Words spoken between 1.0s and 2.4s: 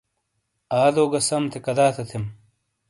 گہ سم تھے کدا تھے تھیم۔